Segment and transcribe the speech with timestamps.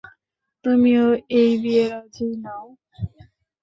[0.65, 1.05] তুমিও
[1.39, 2.65] এই বিয়ে রাজি নও?